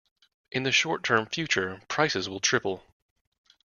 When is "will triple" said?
2.27-2.83